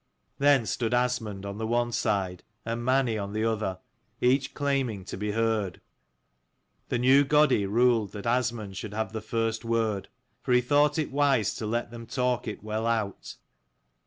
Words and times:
Then 0.39 0.65
stood 0.65 0.95
Asmund 0.95 1.45
on 1.45 1.59
the 1.59 1.67
one 1.67 1.91
side 1.91 2.41
and 2.65 2.83
Mani 2.83 3.19
on 3.19 3.33
the 3.33 3.45
other, 3.45 3.77
each 4.19 4.55
claiming 4.55 5.05
to 5.05 5.15
be 5.15 5.33
heard. 5.33 5.79
The 6.89 6.97
new 6.97 7.23
Godi 7.23 7.67
ruled 7.67 8.11
that 8.13 8.25
Asmund 8.25 8.77
should 8.77 8.95
have 8.95 9.13
the 9.13 9.21
first 9.21 9.63
word: 9.63 10.07
for 10.41 10.53
he 10.55 10.61
thought 10.61 10.97
it 10.97 11.11
wise 11.11 11.53
to 11.53 11.67
let 11.67 11.91
them 11.91 12.07
talk 12.07 12.47
it 12.47 12.63
well 12.63 12.87
out. 12.87 13.35